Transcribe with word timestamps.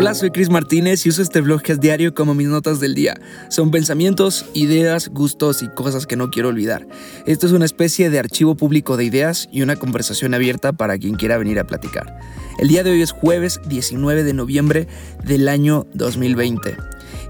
Hola, 0.00 0.14
soy 0.14 0.30
Chris 0.30 0.48
Martínez 0.48 1.04
y 1.04 1.10
uso 1.10 1.20
este 1.20 1.42
blog 1.42 1.60
que 1.60 1.72
es 1.72 1.80
diario 1.80 2.14
como 2.14 2.34
mis 2.34 2.48
notas 2.48 2.80
del 2.80 2.94
día. 2.94 3.20
Son 3.50 3.70
pensamientos, 3.70 4.46
ideas, 4.54 5.10
gustos 5.10 5.62
y 5.62 5.68
cosas 5.68 6.06
que 6.06 6.16
no 6.16 6.30
quiero 6.30 6.48
olvidar. 6.48 6.88
Esto 7.26 7.46
es 7.46 7.52
una 7.52 7.66
especie 7.66 8.08
de 8.08 8.18
archivo 8.18 8.54
público 8.54 8.96
de 8.96 9.04
ideas 9.04 9.46
y 9.52 9.60
una 9.60 9.76
conversación 9.76 10.32
abierta 10.32 10.72
para 10.72 10.96
quien 10.96 11.16
quiera 11.16 11.36
venir 11.36 11.58
a 11.58 11.66
platicar. 11.66 12.18
El 12.58 12.68
día 12.68 12.82
de 12.82 12.92
hoy 12.92 13.02
es 13.02 13.12
jueves 13.12 13.60
19 13.66 14.24
de 14.24 14.32
noviembre 14.32 14.88
del 15.22 15.50
año 15.50 15.86
2020. 15.92 16.78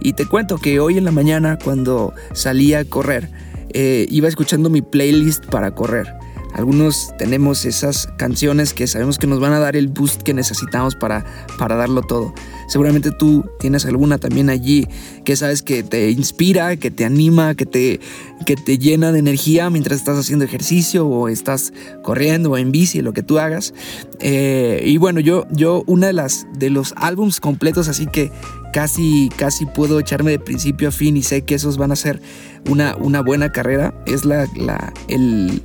Y 0.00 0.12
te 0.12 0.26
cuento 0.26 0.56
que 0.56 0.78
hoy 0.78 0.96
en 0.96 1.04
la 1.04 1.10
mañana 1.10 1.58
cuando 1.58 2.14
salí 2.34 2.74
a 2.74 2.84
correr, 2.84 3.30
eh, 3.70 4.06
iba 4.10 4.28
escuchando 4.28 4.70
mi 4.70 4.80
playlist 4.80 5.44
para 5.46 5.72
correr. 5.72 6.06
Algunos 6.52 7.14
tenemos 7.16 7.64
esas 7.64 8.08
canciones 8.18 8.74
que 8.74 8.86
sabemos 8.86 9.18
que 9.18 9.26
nos 9.26 9.40
van 9.40 9.52
a 9.52 9.60
dar 9.60 9.76
el 9.76 9.88
boost 9.88 10.22
que 10.22 10.34
necesitamos 10.34 10.96
para, 10.96 11.24
para 11.58 11.76
darlo 11.76 12.02
todo. 12.02 12.34
Seguramente 12.70 13.10
tú 13.10 13.44
tienes 13.58 13.84
alguna 13.84 14.18
también 14.18 14.48
allí 14.48 14.86
que 15.24 15.34
sabes 15.34 15.60
que 15.60 15.82
te 15.82 16.08
inspira, 16.12 16.76
que 16.76 16.92
te 16.92 17.04
anima, 17.04 17.56
que 17.56 17.66
te, 17.66 17.98
que 18.46 18.54
te 18.54 18.78
llena 18.78 19.10
de 19.10 19.18
energía 19.18 19.70
mientras 19.70 19.98
estás 19.98 20.16
haciendo 20.16 20.44
ejercicio 20.44 21.04
o 21.04 21.26
estás 21.26 21.72
corriendo 22.04 22.52
o 22.52 22.56
en 22.56 22.70
bici, 22.70 23.02
lo 23.02 23.12
que 23.12 23.24
tú 23.24 23.40
hagas. 23.40 23.74
Eh, 24.20 24.84
y 24.86 24.98
bueno, 24.98 25.18
yo, 25.18 25.48
yo 25.50 25.82
una 25.88 26.06
de 26.06 26.12
las 26.12 26.46
de 26.56 26.70
los 26.70 26.94
álbums 26.96 27.40
completos, 27.40 27.88
así 27.88 28.06
que 28.06 28.30
casi, 28.72 29.30
casi 29.36 29.66
puedo 29.66 29.98
echarme 29.98 30.30
de 30.30 30.38
principio 30.38 30.90
a 30.90 30.92
fin 30.92 31.16
y 31.16 31.24
sé 31.24 31.42
que 31.42 31.56
esos 31.56 31.76
van 31.76 31.90
a 31.90 31.96
ser 31.96 32.22
una, 32.68 32.94
una 32.94 33.20
buena 33.20 33.50
carrera, 33.50 34.00
es 34.06 34.24
la, 34.24 34.46
la 34.56 34.92
el 35.08 35.60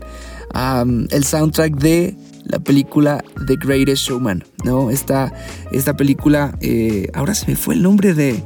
el 1.12 1.24
soundtrack 1.26 1.76
de 1.76 2.16
la 2.46 2.60
película 2.60 3.24
The 3.48 3.56
Greatest 3.56 4.08
Showman, 4.08 4.44
¿no? 4.64 4.92
Esta, 4.92 5.34
esta 5.72 5.96
película, 5.96 6.58
eh, 6.62 7.10
ahora 7.14 7.34
se 7.36 7.48
me 7.48 7.56
fue 7.56 7.76
el 7.76 7.82
nombre 7.82 8.14
de, 8.14 8.44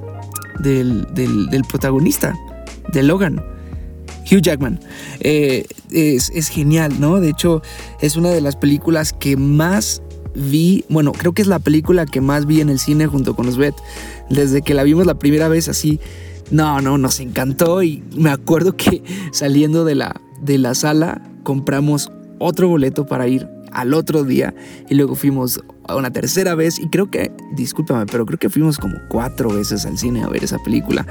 del, 0.60 1.64
protagonista, 1.70 2.36
de 2.92 3.04
Logan. 3.04 3.42
Hugh 4.32 4.42
Jackman. 4.42 4.80
Eh, 5.22 5.66
es, 5.92 6.32
es, 6.36 6.50
genial, 6.50 7.00
¿no? 7.00 7.20
De 7.20 7.30
hecho, 7.30 7.64
es 8.00 8.16
una 8.16 8.30
de 8.30 8.42
las 8.42 8.56
películas 8.56 9.12
que 9.12 9.36
más 9.36 10.04
vi, 10.36 10.86
bueno, 10.90 11.12
creo 11.14 11.34
que 11.34 11.42
es 11.42 11.48
la 11.48 11.60
película 11.60 12.06
que 12.06 12.22
más 12.22 12.46
vi 12.46 12.62
en 12.62 12.70
el 12.70 12.80
cine 12.80 13.08
junto 13.08 13.36
con 13.36 13.48
Osbeth. 13.48 13.76
Desde 14.30 14.62
que 14.62 14.74
la 14.74 14.84
vimos 14.84 15.06
la 15.06 15.18
primera 15.18 15.48
vez 15.48 15.68
así, 15.68 16.00
no, 16.52 16.82
no, 16.82 16.98
nos 16.98 17.20
encantó 17.20 17.84
y 17.84 18.04
me 18.16 18.30
acuerdo 18.30 18.76
que 18.76 19.04
saliendo 19.32 19.86
de 19.86 19.96
la, 19.96 20.22
de 20.42 20.58
la 20.58 20.76
sala 20.76 21.22
compramos 21.44 22.12
otro 22.40 22.68
boleto 22.68 23.06
para 23.06 23.28
ir 23.28 23.48
al 23.74 23.94
otro 23.94 24.24
día 24.24 24.54
y 24.90 24.96
luego 24.96 25.16
fuimos 25.16 25.62
a 25.88 25.96
una 25.96 26.12
tercera 26.12 26.56
vez 26.56 26.80
y 26.80 26.90
creo 26.90 27.10
que, 27.10 27.32
discúlpame, 27.54 28.06
pero 28.06 28.26
creo 28.26 28.40
que 28.40 28.50
fuimos 28.50 28.78
como 28.78 28.96
cuatro 29.10 29.50
veces 29.50 29.86
al 29.86 29.98
cine 29.98 30.24
a 30.24 30.28
ver 30.30 30.44
esa 30.44 30.60
película 30.60 31.06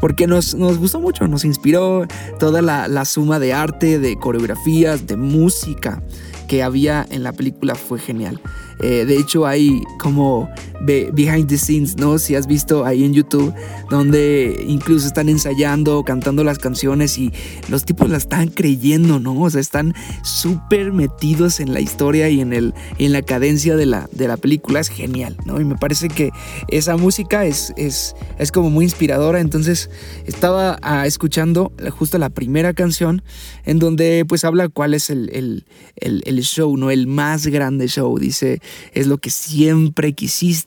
porque 0.00 0.26
nos, 0.26 0.54
nos 0.54 0.78
gustó 0.78 1.00
mucho, 1.00 1.26
nos 1.26 1.44
inspiró 1.44 2.06
toda 2.38 2.62
la, 2.62 2.88
la 2.88 3.04
suma 3.04 3.38
de 3.38 3.54
arte, 3.54 3.98
de 3.98 4.16
coreografías, 4.16 5.06
de 5.06 5.16
música 5.16 6.02
que 6.48 6.62
había 6.62 7.06
en 7.10 7.22
la 7.22 7.32
película 7.32 7.74
fue 7.74 7.98
genial. 7.98 8.40
Eh, 8.80 9.04
de 9.06 9.16
hecho, 9.16 9.46
hay 9.46 9.82
como 9.98 10.50
behind 10.80 11.48
the 11.48 11.58
scenes, 11.58 11.96
¿no? 11.96 12.18
Si 12.18 12.34
has 12.34 12.46
visto 12.46 12.84
ahí 12.84 13.04
en 13.04 13.14
YouTube, 13.14 13.52
donde 13.90 14.64
incluso 14.66 15.06
están 15.06 15.28
ensayando, 15.28 16.02
cantando 16.04 16.44
las 16.44 16.58
canciones 16.58 17.18
y 17.18 17.32
los 17.68 17.84
tipos 17.84 18.10
la 18.10 18.18
están 18.18 18.48
creyendo, 18.48 19.18
¿no? 19.20 19.40
O 19.40 19.50
sea, 19.50 19.60
están 19.60 19.94
súper 20.22 20.92
metidos 20.92 21.60
en 21.60 21.72
la 21.72 21.80
historia 21.80 22.28
y 22.28 22.40
en, 22.40 22.52
el, 22.52 22.74
en 22.98 23.12
la 23.12 23.22
cadencia 23.22 23.76
de 23.76 23.86
la, 23.86 24.08
de 24.12 24.28
la 24.28 24.36
película. 24.36 24.80
Es 24.80 24.88
genial, 24.88 25.36
¿no? 25.44 25.60
Y 25.60 25.64
me 25.64 25.76
parece 25.76 26.08
que 26.08 26.30
esa 26.68 26.96
música 26.96 27.46
es, 27.46 27.72
es, 27.76 28.14
es 28.38 28.52
como 28.52 28.70
muy 28.70 28.84
inspiradora. 28.84 29.40
Entonces, 29.40 29.90
estaba 30.26 30.78
ah, 30.82 31.06
escuchando 31.06 31.72
justo 31.98 32.18
la 32.18 32.30
primera 32.30 32.74
canción 32.74 33.22
en 33.64 33.78
donde 33.78 34.24
pues 34.26 34.44
habla 34.44 34.68
cuál 34.68 34.94
es 34.94 35.10
el, 35.10 35.30
el, 35.32 35.64
el, 35.96 36.22
el 36.26 36.40
show, 36.42 36.76
¿no? 36.76 36.90
El 36.90 37.06
más 37.06 37.46
grande 37.46 37.88
show. 37.88 38.18
Dice, 38.18 38.60
es 38.92 39.06
lo 39.06 39.18
que 39.18 39.30
siempre 39.30 40.12
quisiste, 40.12 40.65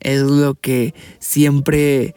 es 0.00 0.20
lo 0.20 0.54
que 0.54 0.94
siempre, 1.18 2.14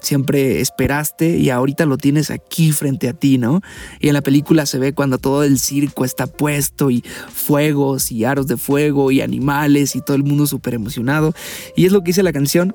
siempre 0.00 0.60
esperaste 0.60 1.36
y 1.36 1.50
ahorita 1.50 1.86
lo 1.86 1.98
tienes 1.98 2.30
aquí 2.30 2.72
frente 2.72 3.08
a 3.08 3.12
ti, 3.12 3.38
¿no? 3.38 3.60
Y 4.00 4.08
en 4.08 4.14
la 4.14 4.22
película 4.22 4.66
se 4.66 4.78
ve 4.78 4.94
cuando 4.94 5.18
todo 5.18 5.44
el 5.44 5.58
circo 5.58 6.04
está 6.04 6.26
puesto 6.26 6.90
y 6.90 7.04
fuegos 7.32 8.10
y 8.10 8.24
aros 8.24 8.46
de 8.46 8.56
fuego 8.56 9.10
y 9.10 9.20
animales 9.20 9.96
y 9.96 10.00
todo 10.00 10.16
el 10.16 10.24
mundo 10.24 10.46
súper 10.46 10.74
emocionado. 10.74 11.34
Y 11.76 11.84
es 11.84 11.92
lo 11.92 12.00
que 12.00 12.08
dice 12.08 12.22
la 12.22 12.32
canción. 12.32 12.74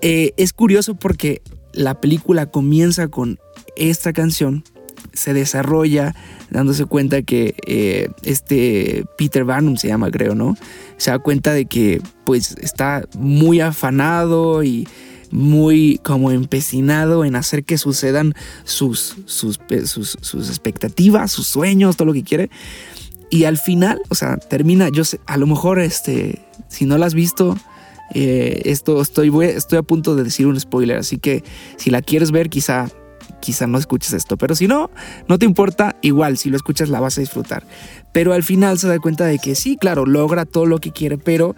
Eh, 0.00 0.32
es 0.36 0.52
curioso 0.52 0.94
porque 0.94 1.42
la 1.72 2.00
película 2.00 2.46
comienza 2.46 3.08
con 3.08 3.38
esta 3.76 4.12
canción 4.12 4.64
se 5.14 5.32
desarrolla 5.32 6.14
dándose 6.50 6.84
cuenta 6.84 7.22
que 7.22 7.54
eh, 7.66 8.08
este 8.22 9.04
Peter 9.16 9.44
Barnum 9.44 9.76
se 9.76 9.88
llama, 9.88 10.10
creo, 10.10 10.34
¿no? 10.34 10.56
Se 10.96 11.10
da 11.10 11.18
cuenta 11.18 11.52
de 11.52 11.66
que 11.66 12.00
pues 12.24 12.56
está 12.60 13.04
muy 13.18 13.60
afanado 13.60 14.62
y 14.62 14.86
muy 15.30 16.00
como 16.04 16.30
empecinado 16.30 17.24
en 17.24 17.34
hacer 17.34 17.64
que 17.64 17.76
sucedan 17.76 18.34
sus, 18.62 19.16
sus, 19.26 19.58
sus, 19.86 20.48
expectativas, 20.48 21.32
sus 21.32 21.48
sueños, 21.48 21.96
todo 21.96 22.06
lo 22.06 22.12
que 22.12 22.22
quiere. 22.22 22.50
Y 23.30 23.44
al 23.44 23.58
final, 23.58 24.00
o 24.10 24.14
sea, 24.14 24.36
termina, 24.36 24.90
yo 24.90 25.04
sé, 25.04 25.18
a 25.26 25.36
lo 25.36 25.48
mejor, 25.48 25.80
este, 25.80 26.44
si 26.68 26.84
no 26.84 26.98
la 26.98 27.06
has 27.06 27.14
visto, 27.14 27.56
eh, 28.14 28.62
esto 28.66 29.00
estoy, 29.02 29.32
estoy 29.44 29.78
a 29.78 29.82
punto 29.82 30.14
de 30.14 30.22
decir 30.22 30.46
un 30.46 30.60
spoiler, 30.60 30.98
así 30.98 31.18
que 31.18 31.42
si 31.78 31.90
la 31.90 32.00
quieres 32.00 32.30
ver, 32.30 32.48
quizá 32.48 32.88
quizá 33.40 33.66
no 33.66 33.78
escuches 33.78 34.12
esto, 34.12 34.36
pero 34.36 34.54
si 34.54 34.66
no, 34.66 34.90
no 35.28 35.38
te 35.38 35.46
importa, 35.46 35.96
igual 36.02 36.38
si 36.38 36.50
lo 36.50 36.56
escuchas 36.56 36.88
la 36.88 37.00
vas 37.00 37.18
a 37.18 37.20
disfrutar. 37.20 37.66
Pero 38.12 38.32
al 38.32 38.42
final 38.42 38.78
se 38.78 38.88
da 38.88 38.98
cuenta 38.98 39.24
de 39.26 39.38
que 39.38 39.54
sí, 39.54 39.76
claro, 39.76 40.06
logra 40.06 40.44
todo 40.44 40.66
lo 40.66 40.78
que 40.78 40.92
quiere, 40.92 41.18
pero 41.18 41.54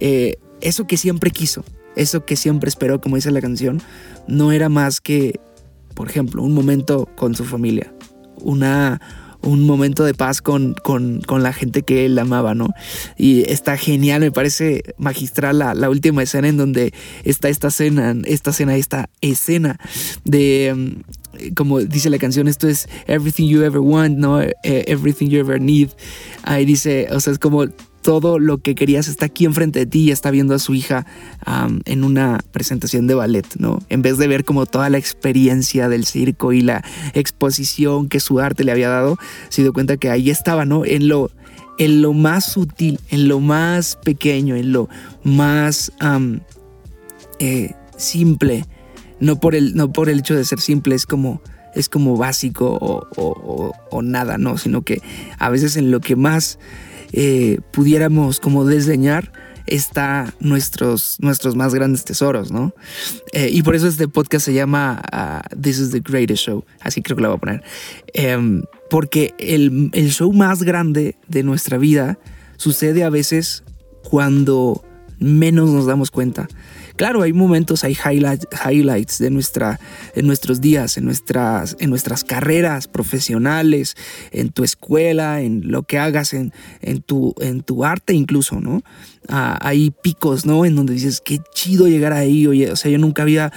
eh, 0.00 0.36
eso 0.60 0.86
que 0.86 0.96
siempre 0.96 1.30
quiso, 1.30 1.64
eso 1.96 2.24
que 2.24 2.36
siempre 2.36 2.68
esperó, 2.68 3.00
como 3.00 3.16
dice 3.16 3.30
la 3.30 3.40
canción, 3.40 3.80
no 4.26 4.52
era 4.52 4.68
más 4.68 5.00
que, 5.00 5.40
por 5.94 6.08
ejemplo, 6.08 6.42
un 6.42 6.54
momento 6.54 7.08
con 7.16 7.34
su 7.34 7.44
familia, 7.44 7.92
una 8.36 9.00
un 9.42 9.66
momento 9.66 10.04
de 10.04 10.14
paz 10.14 10.42
con, 10.42 10.74
con, 10.74 11.22
la 11.42 11.52
gente 11.52 11.82
que 11.82 12.06
él 12.06 12.18
amaba, 12.18 12.54
¿no? 12.54 12.68
Y 13.16 13.50
está 13.50 13.76
genial, 13.76 14.20
me 14.20 14.32
parece 14.32 14.82
magistral 14.98 15.58
la, 15.58 15.90
última 15.90 16.22
escena 16.22 16.48
en 16.48 16.56
donde 16.56 16.92
está 17.24 17.48
esta 17.48 17.68
escena, 17.68 18.14
esta 18.24 18.50
escena, 18.50 18.76
esta 18.76 19.08
escena 19.20 19.78
de, 20.24 20.74
mm, 20.76 21.54
como 21.54 21.80
dice 21.80 22.10
la 22.10 22.18
canción, 22.18 22.48
esto 22.48 22.68
es 22.68 22.88
everything 23.06 23.48
you 23.48 23.62
ever 23.62 23.80
want, 23.80 24.18
¿no? 24.18 24.42
Eh, 24.42 24.52
everything 24.62 25.28
you 25.28 25.40
ever 25.40 25.60
need. 25.60 25.88
Ahí 26.42 26.64
dice, 26.64 27.08
o 27.10 27.20
sea, 27.20 27.32
es 27.32 27.38
como 27.38 27.66
todo 28.02 28.38
lo 28.38 28.58
que 28.58 28.74
querías 28.74 29.08
está 29.08 29.26
aquí 29.26 29.44
enfrente 29.44 29.80
de 29.80 29.86
ti 29.86 30.00
y 30.00 30.10
está 30.10 30.30
viendo 30.30 30.54
a 30.54 30.58
su 30.58 30.74
hija 30.74 31.06
en 31.84 32.04
una 32.04 32.40
presentación 32.52 33.06
de 33.06 33.14
ballet, 33.14 33.46
¿no? 33.58 33.78
En 33.88 34.02
vez 34.02 34.18
de 34.18 34.28
ver 34.28 34.44
como 34.44 34.66
toda 34.66 34.88
la 34.88 34.98
experiencia 34.98 35.88
del 35.88 36.06
circo 36.06 36.52
y 36.52 36.62
la 36.62 36.84
exposición 37.14 38.08
que 38.08 38.20
su 38.20 38.40
arte 38.40 38.64
le 38.64 38.72
había 38.72 38.88
dado, 38.88 39.18
se 39.48 39.62
dio 39.62 39.72
cuenta 39.72 39.96
que 39.96 40.10
ahí 40.10 40.30
estaba, 40.30 40.64
¿no? 40.64 40.84
En 40.84 41.08
lo, 41.08 41.30
en 41.78 42.02
lo 42.02 42.12
más 42.12 42.52
sutil, 42.52 43.00
en 43.10 43.28
lo 43.28 43.40
más 43.40 43.96
pequeño, 43.96 44.56
en 44.56 44.72
lo 44.72 44.88
más 45.22 45.92
eh, 47.38 47.74
simple, 47.96 48.64
no 49.18 49.38
por, 49.38 49.54
el, 49.54 49.74
no 49.74 49.92
por 49.92 50.08
el 50.08 50.20
hecho 50.20 50.34
de 50.34 50.44
ser 50.44 50.60
simple, 50.60 50.94
es 50.94 51.06
como 51.06 51.42
es 51.74 51.88
como 51.88 52.16
básico 52.16 52.76
o, 52.80 53.72
o, 53.90 54.02
nada, 54.02 54.38
¿no? 54.38 54.58
Sino 54.58 54.82
que 54.82 55.00
a 55.38 55.50
veces 55.50 55.76
en 55.76 55.92
lo 55.92 56.00
que 56.00 56.16
más 56.16 56.58
eh, 57.12 57.60
pudiéramos 57.72 58.40
como 58.40 58.64
desdeñar 58.64 59.32
está 59.66 60.34
nuestros, 60.40 61.16
nuestros 61.20 61.56
más 61.56 61.74
grandes 61.74 62.04
tesoros, 62.04 62.50
¿no? 62.50 62.74
Eh, 63.32 63.48
y 63.52 63.62
por 63.62 63.76
eso 63.76 63.86
este 63.86 64.08
podcast 64.08 64.44
se 64.44 64.52
llama 64.52 65.00
ah, 65.12 65.42
This 65.60 65.78
is 65.78 65.90
the 65.90 66.00
Greatest 66.00 66.44
Show, 66.44 66.64
así 66.80 67.02
creo 67.02 67.16
que 67.16 67.22
lo 67.22 67.28
voy 67.28 67.36
a 67.36 67.40
poner. 67.40 67.62
Em, 68.12 68.62
porque 68.90 69.34
el, 69.38 69.90
el 69.92 70.10
show 70.10 70.32
más 70.32 70.62
grande 70.62 71.16
de 71.28 71.42
nuestra 71.42 71.78
vida 71.78 72.18
sucede 72.56 73.04
a 73.04 73.10
veces 73.10 73.62
cuando 74.02 74.84
menos 75.18 75.70
nos 75.70 75.86
damos 75.86 76.10
cuenta. 76.10 76.48
Claro, 77.00 77.22
hay 77.22 77.32
momentos, 77.32 77.82
hay 77.82 77.96
highlights 77.96 79.16
de, 79.16 79.30
nuestra, 79.30 79.80
en 80.14 80.26
nuestros 80.26 80.60
días, 80.60 80.98
en 80.98 81.06
nuestras, 81.06 81.74
en 81.80 81.88
nuestras 81.88 82.24
carreras 82.24 82.88
profesionales, 82.88 83.96
en 84.32 84.50
tu 84.50 84.64
escuela, 84.64 85.40
en 85.40 85.62
lo 85.72 85.84
que 85.84 85.98
hagas, 85.98 86.34
en, 86.34 86.52
en, 86.82 87.00
tu, 87.00 87.34
en 87.40 87.62
tu 87.62 87.86
arte 87.86 88.12
incluso, 88.12 88.60
¿no? 88.60 88.82
Hay 89.30 89.90
picos, 89.90 90.44
¿no? 90.44 90.64
En 90.64 90.74
donde 90.74 90.94
dices, 90.94 91.20
qué 91.20 91.40
chido 91.54 91.86
llegar 91.86 92.12
ahí, 92.12 92.46
o 92.46 92.76
sea, 92.76 92.90
yo 92.90 92.98
nunca 92.98 93.22
había 93.22 93.52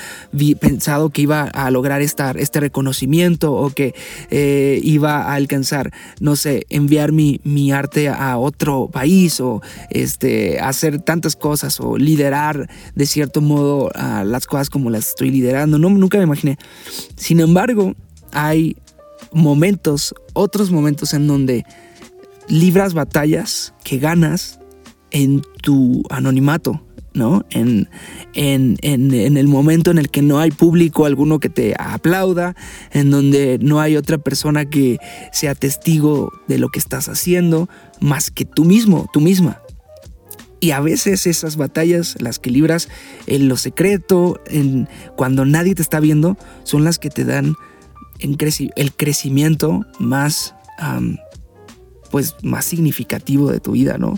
pensado 0.60 1.10
que 1.10 1.24
iba 1.24 1.44
a 1.44 1.72
lograr 1.72 2.02
este 2.02 2.60
reconocimiento 2.60 3.54
o 3.54 3.70
que 3.70 3.96
eh, 4.30 4.80
iba 4.84 5.24
a 5.24 5.34
alcanzar, 5.34 5.92
no 6.20 6.36
sé, 6.36 6.66
enviar 6.70 7.12
mi, 7.12 7.42
mi 7.44 7.72
arte 7.72 8.10
a 8.10 8.38
otro 8.38 8.90
país 8.92 9.40
o 9.40 9.62
este, 9.90 10.60
hacer 10.60 11.02
tantas 11.02 11.36
cosas 11.36 11.80
o 11.80 11.98
liderar 11.98 12.70
de 12.96 13.06
cierto 13.06 13.42
modo 13.42 13.90
las 14.26 14.46
cosas 14.46 14.70
como 14.70 14.90
las 14.90 15.10
estoy 15.10 15.32
liderando, 15.32 15.80
no, 15.80 15.90
nunca 15.90 16.18
me 16.18 16.26
imaginé. 16.26 16.58
Sin 17.16 17.40
embargo, 17.40 17.96
hay 18.32 18.76
momentos, 19.32 20.14
otros 20.34 20.72
momentos 20.72 21.14
en 21.14 21.28
donde 21.28 21.66
libras 22.48 22.94
batallas 22.94 23.74
que 23.84 23.98
ganas 23.98 24.60
en 25.14 25.42
tu 25.62 26.04
anonimato, 26.10 26.86
¿no? 27.14 27.46
En, 27.52 27.88
en, 28.34 28.78
en, 28.82 29.38
el 29.38 29.48
momento 29.48 29.92
en 29.92 30.00
el 30.00 30.10
que 30.10 30.22
no 30.22 30.40
hay 30.40 30.52
público 30.52 31.06
alguno 31.06 31.40
que 31.40 31.50
te 31.50 31.76
aplauda, 31.80 32.56
en 32.92 33.12
donde 33.12 33.60
no 33.62 33.80
hay 33.80 33.96
otra 33.96 34.18
persona 34.18 34.66
que 34.66 34.98
sea 35.32 35.56
testigo 35.56 36.34
de 36.48 36.58
lo 36.58 36.70
que 36.70 36.80
estás 36.80 37.08
haciendo, 37.08 37.70
más 38.02 38.32
que 38.32 38.44
tú 38.44 38.66
mismo, 38.66 39.08
tú 39.14 39.22
misma. 39.22 39.62
Y 40.60 40.72
a 40.72 40.80
veces 40.80 41.28
esas 41.28 41.56
batallas, 41.58 42.16
las 42.20 42.40
que 42.40 42.50
libras 42.50 42.90
en 43.28 43.48
lo 43.48 43.58
secreto, 43.58 44.42
en, 44.48 44.90
cuando 45.16 45.46
nadie 45.46 45.76
te 45.76 45.82
está 45.82 46.00
viendo, 46.00 46.38
son 46.64 46.84
las 46.84 47.00
que 47.00 47.10
te 47.10 47.24
dan 47.24 47.56
el 48.20 48.94
crecimiento 48.94 49.86
más, 50.00 50.56
pues, 52.10 52.36
más 52.42 52.66
significativo 52.66 53.52
de 53.52 53.60
tu 53.60 53.74
vida, 53.74 53.98
¿no? 53.98 54.18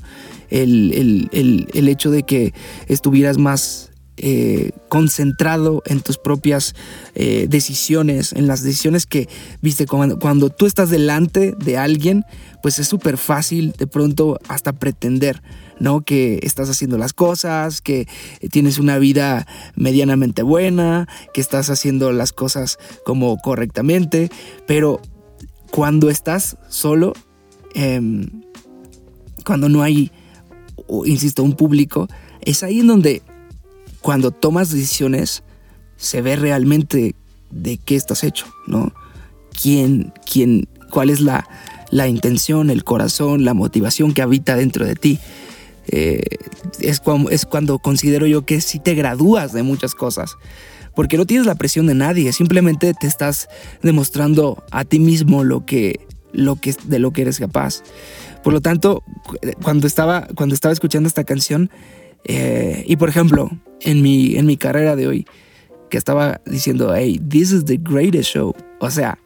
El, 0.50 1.30
hecho 1.74 2.12
de 2.12 2.24
que 2.24 2.53
estuvieras 2.88 3.38
más 3.38 3.92
eh, 4.18 4.71
concentrado 4.89 5.83
en 5.86 6.01
tus 6.01 6.18
propias 6.18 6.74
eh, 7.15 7.47
decisiones, 7.50 8.33
en 8.33 8.47
las 8.47 8.63
decisiones 8.63 9.06
que, 9.06 9.27
viste, 9.62 9.86
cuando, 9.86 10.19
cuando 10.19 10.50
tú 10.50 10.65
estás 10.65 10.89
delante 10.89 11.53
de 11.57 11.77
alguien, 11.77 12.24
pues 12.63 12.80
es 12.80 12.88
súper 12.88 13.18
fácil 13.18 13.74
de 13.77 13.88
pronto 13.88 14.39
hasta 14.47 14.74
pretender 14.74 15.42
¿no? 15.80 16.01
Que 16.01 16.39
estás 16.44 16.69
haciendo 16.69 16.97
las 16.97 17.13
cosas, 17.13 17.81
que 17.81 18.07
tienes 18.51 18.77
una 18.80 18.97
vida 18.97 19.45
medianamente 19.75 20.42
buena, 20.42 21.07
que 21.33 21.42
estás 21.42 21.69
haciendo 21.69 22.12
las 22.12 22.33
cosas 22.33 22.77
como 23.06 23.38
correctamente, 23.38 24.30
pero 24.68 25.01
cuando 25.71 26.09
estás 26.09 26.57
solo, 26.69 27.13
em, 27.74 28.44
cuando 29.45 29.69
no 29.69 29.83
hay, 29.83 30.12
insisto, 31.06 31.44
un 31.44 31.54
público, 31.54 32.07
es 32.42 32.63
ahí 32.63 32.80
en 32.80 32.88
donde 32.88 33.22
cuando 34.01 34.31
tomas 34.31 34.72
decisiones 34.72 35.44
se 35.98 36.22
ve 36.22 36.36
realmente 36.36 37.16
de 37.51 37.77
qué 37.77 37.95
estás 37.95 38.24
hecho, 38.24 38.45
¿no? 38.68 38.94
¿Quién, 39.60 40.13
quién, 40.31 40.68
cuál 40.92 41.10
es 41.10 41.22
la, 41.22 41.48
la 41.92 42.07
intención, 42.07 42.69
el 42.69 42.83
corazón, 42.83 43.45
la 43.45 43.54
motivación 43.54 44.13
que 44.13 44.22
habita 44.22 44.56
dentro 44.56 44.86
de 44.86 44.95
ti? 44.95 45.19
Eh, 45.88 46.24
es, 46.80 47.00
cuando, 47.00 47.30
es 47.30 47.45
cuando 47.45 47.80
considero 47.80 48.28
yo 48.28 48.45
que 48.45 48.62
si 48.62 48.80
te 48.80 48.95
gradúas 48.95 49.54
de 49.54 49.63
muchas 49.63 49.95
cosas. 49.95 50.36
Porque 50.95 51.18
no 51.18 51.25
tienes 51.25 51.45
la 51.45 51.56
presión 51.56 51.88
de 51.88 51.94
nadie, 51.94 52.31
simplemente 52.31 52.94
te 52.94 53.07
estás 53.07 53.50
demostrando 53.81 54.63
a 54.71 54.86
ti 54.86 55.00
mismo 55.00 55.44
lo 55.44 55.66
que, 55.66 56.00
lo 56.36 56.56
que, 56.58 56.76
de 56.86 57.00
lo 57.00 57.12
que 57.12 57.24
eres 57.24 57.40
capaz. 57.40 57.82
Por 58.44 58.54
lo 58.54 58.62
tanto, 58.62 59.04
cuando 59.64 59.88
estaba, 59.88 60.28
cuando 60.36 60.54
estaba 60.54 60.74
escuchando 60.74 61.08
esta 61.08 61.24
canción, 61.24 61.70
eh, 62.26 62.84
y 62.88 62.96
por 62.98 63.10
ejemplo, 63.10 63.50
en 63.82 64.02
mi, 64.02 64.36
en 64.36 64.46
mi 64.46 64.58
carrera 64.58 64.96
de 64.96 65.08
hoy, 65.08 65.26
que 65.90 65.98
estaba 65.98 66.42
diciendo, 66.46 66.94
hey, 66.96 67.20
this 67.28 67.52
is 67.52 67.66
the 67.66 67.78
greatest 67.78 68.32
show. 68.32 68.56
O 68.80 68.90
sea, 68.90 69.18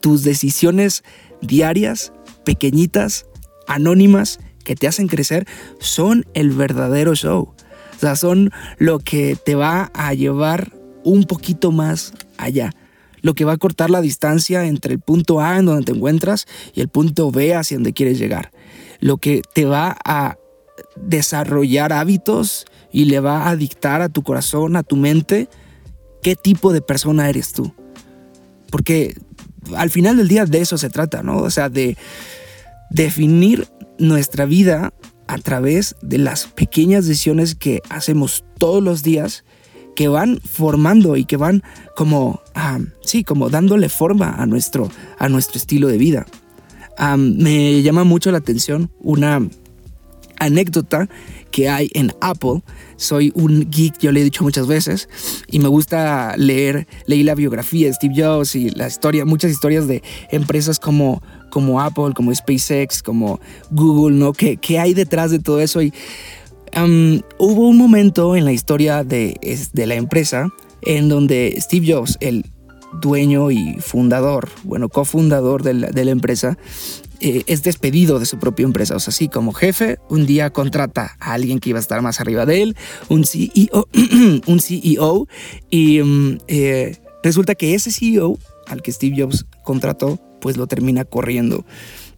tus 0.00 0.22
decisiones 0.22 1.02
diarias, 1.40 2.12
pequeñitas, 2.44 3.26
anónimas, 3.66 4.40
que 4.64 4.76
te 4.76 4.86
hacen 4.86 5.08
crecer 5.08 5.46
son 5.78 6.26
el 6.34 6.50
verdadero 6.50 7.14
show. 7.14 7.54
O 7.96 7.98
sea, 7.98 8.16
son 8.16 8.50
lo 8.78 8.98
que 8.98 9.36
te 9.36 9.54
va 9.54 9.90
a 9.94 10.14
llevar 10.14 10.72
un 11.04 11.24
poquito 11.24 11.72
más 11.72 12.12
allá. 12.38 12.74
Lo 13.20 13.34
que 13.34 13.44
va 13.44 13.52
a 13.52 13.58
cortar 13.58 13.90
la 13.90 14.00
distancia 14.00 14.64
entre 14.66 14.94
el 14.94 15.00
punto 15.00 15.40
A 15.40 15.58
en 15.58 15.66
donde 15.66 15.84
te 15.84 15.92
encuentras 15.92 16.46
y 16.74 16.80
el 16.80 16.88
punto 16.88 17.30
B 17.30 17.54
hacia 17.54 17.76
donde 17.76 17.92
quieres 17.92 18.18
llegar. 18.18 18.50
Lo 19.00 19.18
que 19.18 19.42
te 19.54 19.64
va 19.64 19.96
a 20.04 20.36
desarrollar 20.96 21.92
hábitos 21.92 22.66
y 22.92 23.04
le 23.04 23.20
va 23.20 23.48
a 23.48 23.56
dictar 23.56 24.02
a 24.02 24.08
tu 24.08 24.22
corazón, 24.22 24.76
a 24.76 24.82
tu 24.82 24.96
mente, 24.96 25.48
qué 26.22 26.36
tipo 26.36 26.72
de 26.72 26.80
persona 26.80 27.28
eres 27.28 27.52
tú. 27.52 27.74
Porque 28.70 29.16
al 29.76 29.90
final 29.90 30.16
del 30.16 30.28
día 30.28 30.46
de 30.46 30.60
eso 30.60 30.78
se 30.78 30.90
trata, 30.90 31.22
¿no? 31.22 31.38
O 31.38 31.50
sea, 31.50 31.68
de 31.68 31.96
definir 32.90 33.68
nuestra 33.98 34.44
vida 34.44 34.92
a 35.26 35.38
través 35.38 35.96
de 36.02 36.18
las 36.18 36.46
pequeñas 36.46 37.06
decisiones 37.06 37.54
que 37.54 37.82
hacemos 37.88 38.44
todos 38.58 38.82
los 38.82 39.02
días 39.02 39.44
que 39.94 40.08
van 40.08 40.40
formando 40.40 41.16
y 41.16 41.24
que 41.24 41.36
van 41.36 41.62
como, 41.96 42.40
sí, 43.02 43.24
como 43.24 43.50
dándole 43.50 43.88
forma 43.88 44.34
a 44.36 44.46
nuestro, 44.46 44.88
a 45.18 45.28
nuestro 45.28 45.58
estilo 45.58 45.88
de 45.88 45.98
vida. 45.98 46.26
me 47.16 47.82
llama 47.82 48.04
mucho 48.04 48.30
la 48.30 48.38
atención 48.38 48.90
una 49.00 49.40
anécdota 50.38 51.08
que 51.50 51.68
hay 51.68 51.90
en 51.94 52.12
Apple. 52.20 52.62
Soy 52.96 53.32
un 53.34 53.70
geek, 53.70 53.98
yo 53.98 54.12
le 54.12 54.20
he 54.20 54.24
dicho 54.24 54.42
muchas 54.42 54.66
veces, 54.66 55.08
y 55.50 55.58
me 55.58 55.68
gusta 55.68 56.34
leer, 56.36 56.86
leí 57.06 57.22
la 57.22 57.34
biografía 57.34 57.86
de 57.86 57.94
Steve 57.94 58.14
Jobs 58.16 58.54
y 58.56 58.70
la 58.70 58.88
historia, 58.88 59.24
muchas 59.24 59.50
historias 59.50 59.86
de 59.86 60.02
empresas 60.30 60.78
como, 60.78 61.22
como 61.50 61.80
Apple, 61.80 62.12
como 62.14 62.34
SpaceX, 62.34 63.02
como 63.02 63.40
Google, 63.70 64.16
¿no? 64.16 64.32
¿Qué, 64.32 64.58
qué 64.58 64.78
hay 64.78 64.92
detrás 64.92 65.30
de 65.30 65.38
todo 65.38 65.60
eso? 65.60 65.80
Um, 66.76 67.20
hubo 67.38 67.68
un 67.68 67.76
momento 67.76 68.36
en 68.36 68.44
la 68.44 68.52
historia 68.52 69.04
de, 69.04 69.38
de 69.72 69.86
la 69.86 69.94
empresa 69.94 70.48
en 70.82 71.08
donde 71.08 71.56
Steve 71.60 71.92
Jobs, 71.92 72.16
el 72.20 72.44
dueño 73.00 73.50
y 73.50 73.76
fundador, 73.80 74.48
bueno, 74.64 74.88
cofundador 74.88 75.62
de 75.62 75.74
de 75.74 76.04
la 76.04 76.10
empresa, 76.10 76.58
eh, 77.20 77.42
es 77.46 77.62
despedido 77.62 78.18
de 78.18 78.24
su 78.24 78.38
propia 78.38 78.64
empresa. 78.64 78.96
O 78.96 79.00
sea, 79.00 79.12
sí, 79.12 79.28
como 79.28 79.52
jefe, 79.52 79.98
un 80.08 80.26
día 80.26 80.50
contrata 80.50 81.16
a 81.20 81.34
alguien 81.34 81.58
que 81.60 81.70
iba 81.70 81.78
a 81.78 81.82
estar 81.82 82.00
más 82.00 82.20
arriba 82.20 82.46
de 82.46 82.62
él, 82.62 82.76
un 83.08 83.24
CEO, 83.24 83.88
un 84.46 84.60
CEO 84.60 85.28
y 85.68 86.02
mm, 86.02 86.38
eh, 86.48 86.96
resulta 87.22 87.54
que 87.54 87.74
ese 87.74 87.90
CEO 87.92 88.38
al 88.66 88.80
que 88.80 88.92
Steve 88.92 89.16
Jobs 89.20 89.44
contrató, 89.64 90.18
pues 90.40 90.56
lo 90.56 90.66
termina 90.66 91.04
corriendo 91.04 91.66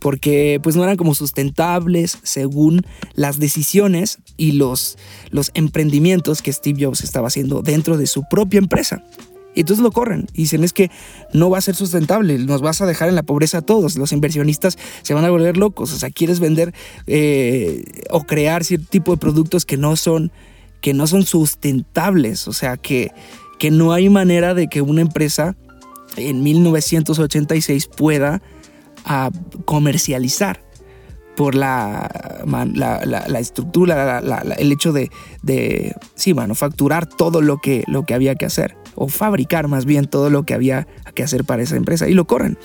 porque 0.02 0.58
pues 0.60 0.74
no 0.74 0.82
eran 0.82 0.96
como 0.96 1.14
sustentables 1.14 2.18
según 2.24 2.82
las 3.14 3.38
decisiones 3.38 4.18
y 4.36 4.52
los, 4.52 4.98
los 5.30 5.52
emprendimientos 5.54 6.42
que 6.42 6.52
Steve 6.52 6.84
Jobs 6.84 7.04
estaba 7.04 7.28
haciendo 7.28 7.62
dentro 7.62 7.96
de 7.96 8.08
su 8.08 8.24
propia 8.28 8.58
empresa. 8.58 9.04
Y 9.54 9.60
entonces 9.60 9.82
lo 9.82 9.92
corren 9.92 10.26
y 10.32 10.42
dicen 10.42 10.64
es 10.64 10.72
que 10.72 10.90
no 11.32 11.50
va 11.50 11.58
a 11.58 11.60
ser 11.60 11.76
sustentable, 11.76 12.36
nos 12.38 12.62
vas 12.62 12.80
a 12.80 12.86
dejar 12.86 13.10
en 13.10 13.14
la 13.14 13.22
pobreza 13.22 13.58
a 13.58 13.62
todos, 13.62 13.96
los 13.96 14.10
inversionistas 14.10 14.76
se 15.02 15.14
van 15.14 15.24
a 15.24 15.30
volver 15.30 15.56
locos, 15.56 15.92
o 15.92 15.98
sea, 15.98 16.10
quieres 16.10 16.40
vender 16.40 16.74
eh, 17.06 17.84
o 18.10 18.24
crear 18.24 18.64
cierto 18.64 18.88
tipo 18.88 19.12
de 19.12 19.18
productos 19.18 19.64
que 19.64 19.76
no 19.76 19.94
son, 19.94 20.32
que 20.80 20.94
no 20.94 21.06
son 21.06 21.24
sustentables, 21.24 22.48
o 22.48 22.52
sea, 22.52 22.76
que, 22.76 23.12
que 23.60 23.70
no 23.70 23.92
hay 23.92 24.08
manera 24.08 24.54
de 24.54 24.66
que 24.68 24.82
una 24.82 25.02
empresa 25.02 25.54
en 26.16 26.42
1986 26.42 27.86
pueda 27.86 28.42
ah, 29.04 29.30
comercializar 29.64 30.62
por 31.36 31.54
la, 31.54 32.08
la, 32.44 33.40
estructura, 33.40 34.20
el 34.58 34.72
hecho 34.72 34.92
de, 34.92 35.10
de 35.42 35.94
sí, 36.14 36.34
manufacturar 36.34 37.06
todo 37.06 37.40
lo 37.40 37.58
que, 37.58 37.84
lo 37.86 38.04
que 38.04 38.14
había 38.14 38.34
que 38.34 38.44
hacer 38.44 38.76
o 38.94 39.08
fabricar 39.08 39.68
más 39.68 39.84
bien 39.84 40.06
todo 40.06 40.30
lo 40.30 40.44
que 40.44 40.54
había 40.54 40.86
que 41.14 41.22
hacer 41.22 41.44
para 41.44 41.62
esa 41.62 41.76
empresa 41.76 42.08
y 42.08 42.14
lo 42.14 42.26
corren. 42.26 42.58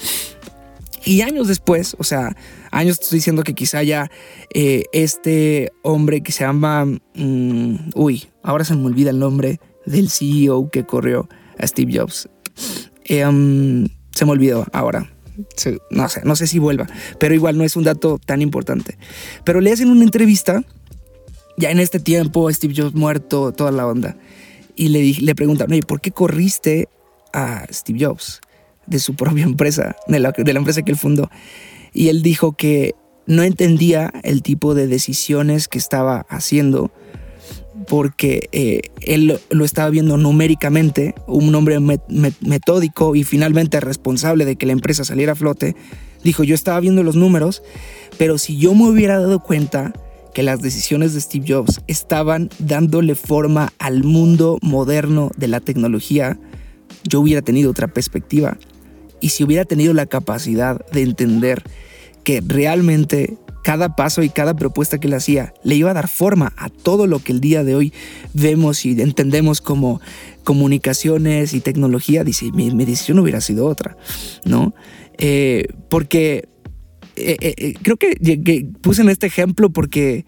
Y 1.06 1.22
años 1.22 1.48
después, 1.48 1.96
o 2.00 2.04
sea, 2.04 2.36
años 2.70 3.00
estoy 3.00 3.20
diciendo 3.20 3.44
que 3.44 3.54
quizá 3.54 3.82
ya 3.82 4.12
eh, 4.54 4.84
este 4.92 5.72
hombre 5.82 6.22
que 6.22 6.34
se 6.34 6.44
llama, 6.44 6.86
mm, 6.86 7.92
uy, 7.96 8.28
ahora 8.44 8.66
se 8.66 8.76
me 8.76 8.86
olvida 8.86 9.12
el 9.12 9.20
nombre 9.20 9.62
del 9.86 10.10
CEO 10.10 10.70
que 10.70 10.86
corrió 10.86 11.30
a 11.58 11.66
Steve 11.66 11.98
Jobs. 11.98 12.28
Em, 13.06 13.88
se 14.12 14.26
me 14.26 14.32
olvidó 14.32 14.66
ahora. 14.74 15.10
No 15.90 16.10
sé, 16.10 16.22
no 16.24 16.36
sé 16.36 16.48
si 16.48 16.60
vuelva, 16.60 16.88
pero 17.20 17.34
igual 17.34 17.58
no 17.58 17.64
es 17.64 17.76
un 17.76 17.84
dato 17.84 18.20
tan 18.24 18.42
importante. 18.42 18.98
Pero 19.44 19.62
le 19.62 19.72
hacen 19.72 19.90
una 19.90 20.04
entrevista, 20.04 20.64
ya 21.58 21.72
en 21.72 21.80
este 21.80 22.00
tiempo, 22.00 22.52
Steve 22.52 22.74
Jobs 22.76 22.94
muerto, 22.94 23.52
toda 23.52 23.72
la 23.72 23.88
onda 23.88 24.18
y 24.78 24.90
le, 24.90 25.12
le 25.20 25.36
preguntaron, 25.36 25.74
oye, 25.74 25.82
¿por 25.82 26.00
qué 26.00 26.12
corriste 26.12 26.88
a 27.34 27.66
Steve 27.74 28.06
Jobs 28.06 28.40
de 28.86 29.00
su 29.00 29.16
propia 29.16 29.44
empresa, 29.44 29.98
de 30.08 30.20
la, 30.20 30.32
de 30.32 30.54
la 30.54 30.60
empresa 30.60 30.84
que 30.84 30.92
él 30.92 30.98
fundó? 30.98 31.30
Y 31.94 32.08
él 32.08 32.22
dijo 32.22 32.54
que 32.54 32.94
no 33.26 33.44
entendía 33.44 34.14
el 34.24 34.44
tipo 34.44 34.76
de 34.76 34.88
decisiones 34.88 35.68
que 35.68 35.80
estaba 35.80 36.26
haciendo 36.30 36.92
porque 37.88 38.50
eh, 38.52 38.82
él 39.02 39.40
lo 39.50 39.66
estaba 39.66 39.90
viendo 39.90 40.18
numéricamente, 40.18 41.16
un 41.26 41.56
hombre 41.56 41.80
metódico 41.80 43.16
y 43.16 43.24
finalmente 43.24 43.80
responsable 43.80 44.46
de 44.46 44.58
que 44.58 44.66
la 44.66 44.74
empresa 44.74 45.06
saliera 45.06 45.32
a 45.32 45.36
flote, 45.36 45.76
dijo, 46.24 46.44
yo 46.44 46.54
estaba 46.54 46.80
viendo 46.80 47.04
los 47.04 47.16
números, 47.16 47.64
pero 48.18 48.38
si 48.38 48.58
yo 48.58 48.76
me 48.76 48.90
hubiera 48.90 49.20
dado 49.20 49.40
cuenta 49.40 49.94
que 50.34 50.44
las 50.44 50.62
decisiones 50.62 51.14
de 51.14 51.22
Steve 51.22 51.46
Jobs 51.48 51.82
estaban 51.88 52.50
dándole 52.60 53.16
forma 53.16 53.74
al 53.80 54.04
mundo 54.04 54.60
moderno 54.62 55.32
de 55.38 55.48
la 55.48 55.62
tecnología, 55.62 56.38
yo 57.10 57.22
hubiera 57.22 57.42
tenido 57.42 57.72
otra 57.72 57.88
perspectiva. 57.88 58.58
Y 59.20 59.30
si 59.30 59.44
hubiera 59.44 59.66
tenido 59.66 59.94
la 59.94 60.06
capacidad 60.06 60.86
de 60.92 61.02
entender 61.02 61.64
que 62.24 62.44
realmente 62.46 63.38
cada 63.68 63.98
paso 63.98 64.24
y 64.24 64.30
cada 64.30 64.56
propuesta 64.56 64.98
que 64.98 65.10
le 65.10 65.18
hacía 65.18 65.54
le 65.62 65.76
iba 65.76 65.92
a 65.92 65.94
dar 65.94 66.08
forma 66.08 66.54
a 66.56 66.70
todo 66.70 67.06
lo 67.06 67.20
que 67.20 67.34
el 67.34 67.42
día 67.42 67.66
de 67.66 67.76
hoy 67.76 67.94
vemos 68.34 68.86
y 68.86 69.02
entendemos 69.02 69.60
como 69.60 70.00
comunicaciones 70.46 71.54
y 71.54 71.60
tecnología, 71.60 72.24
dice, 72.24 72.50
mi, 72.54 72.70
decisión 72.86 73.20
hubiera 73.20 73.42
sido 73.42 73.68
otra, 73.68 73.98
¿no? 74.46 74.74
Eh, 75.18 75.68
porque 75.90 76.48
eh, 77.18 77.36
eh, 77.42 77.74
creo 77.82 77.98
que, 77.98 78.70
puse 78.80 79.02
en 79.02 79.10
este 79.10 79.28
ejemplo 79.28 79.70
porque 79.70 80.26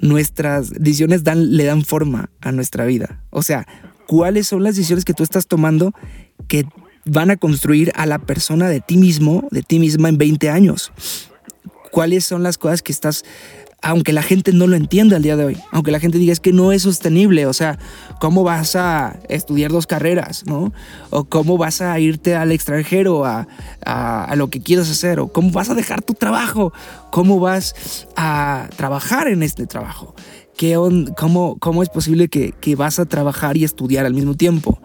nuestras 0.00 0.70
decisiones 0.70 1.22
le 1.26 1.64
dan 1.64 1.84
forma 1.84 2.30
a 2.40 2.50
nuestra 2.50 2.86
vida. 2.86 3.22
O 3.28 3.42
sea, 3.42 3.66
¿cuáles 4.06 4.46
son 4.46 4.62
las 4.62 4.76
decisiones 4.76 5.04
que 5.04 5.12
tú 5.12 5.22
estás 5.22 5.46
tomando 5.46 5.92
que 6.48 6.64
van 7.04 7.30
a 7.30 7.36
construir 7.36 7.92
a 7.94 8.06
la 8.06 8.20
persona 8.20 8.70
de 8.70 8.80
ti 8.80 8.96
mismo, 8.96 9.48
de 9.50 9.62
ti 9.62 9.78
misma 9.78 10.08
en 10.08 10.16
20 10.16 10.48
años? 10.48 10.92
Cuáles 11.90 12.24
son 12.24 12.42
las 12.42 12.58
cosas 12.58 12.82
que 12.82 12.92
estás, 12.92 13.24
aunque 13.82 14.12
la 14.12 14.22
gente 14.22 14.52
no 14.52 14.66
lo 14.66 14.76
entienda 14.76 15.16
al 15.16 15.22
día 15.22 15.36
de 15.36 15.44
hoy, 15.44 15.56
aunque 15.72 15.90
la 15.90 16.00
gente 16.00 16.18
diga 16.18 16.32
es 16.32 16.40
que 16.40 16.52
no 16.52 16.72
es 16.72 16.82
sostenible, 16.82 17.46
o 17.46 17.52
sea, 17.52 17.78
¿cómo 18.20 18.44
vas 18.44 18.76
a 18.76 19.18
estudiar 19.28 19.70
dos 19.70 19.86
carreras, 19.86 20.44
no? 20.46 20.72
O 21.10 21.24
cómo 21.24 21.56
vas 21.56 21.80
a 21.80 21.98
irte 21.98 22.34
al 22.34 22.52
extranjero 22.52 23.24
a, 23.24 23.48
a, 23.84 24.34
lo 24.36 24.50
que 24.50 24.60
quieras 24.60 24.90
hacer, 24.90 25.20
o 25.20 25.28
cómo 25.28 25.50
vas 25.50 25.70
a 25.70 25.74
dejar 25.74 26.02
tu 26.02 26.14
trabajo, 26.14 26.72
cómo 27.10 27.40
vas 27.40 28.06
a 28.16 28.68
trabajar 28.76 29.28
en 29.28 29.42
este 29.42 29.66
trabajo. 29.66 30.14
¿Qué 30.56 30.76
cómo, 31.16 31.56
¿Cómo 31.58 31.82
es 31.82 31.88
posible 31.88 32.28
que, 32.28 32.52
que 32.52 32.76
vas 32.76 32.98
a 32.98 33.06
trabajar 33.06 33.56
y 33.56 33.64
estudiar 33.64 34.04
al 34.04 34.12
mismo 34.12 34.34
tiempo? 34.34 34.78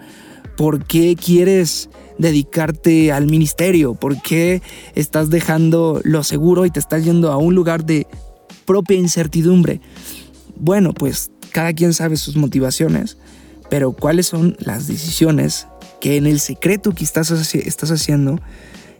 ¿Por 0.55 0.85
qué 0.85 1.17
quieres 1.17 1.89
dedicarte 2.17 3.11
al 3.11 3.27
ministerio? 3.27 3.93
¿Por 3.93 4.21
qué 4.21 4.61
estás 4.95 5.29
dejando 5.29 6.01
lo 6.03 6.23
seguro 6.23 6.65
y 6.65 6.71
te 6.71 6.79
estás 6.79 7.03
yendo 7.03 7.31
a 7.31 7.37
un 7.37 7.55
lugar 7.55 7.85
de 7.85 8.07
propia 8.65 8.97
incertidumbre? 8.97 9.81
Bueno, 10.55 10.93
pues 10.93 11.31
cada 11.51 11.73
quien 11.73 11.93
sabe 11.93 12.17
sus 12.17 12.35
motivaciones, 12.35 13.17
pero 13.69 13.93
¿cuáles 13.93 14.27
son 14.27 14.55
las 14.59 14.87
decisiones 14.87 15.67
que 15.99 16.17
en 16.17 16.27
el 16.27 16.39
secreto 16.39 16.91
que 16.91 17.03
estás, 17.03 17.31
estás 17.31 17.91
haciendo, 17.91 18.39